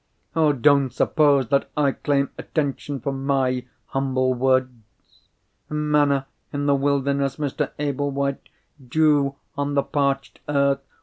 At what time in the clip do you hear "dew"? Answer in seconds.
8.83-9.35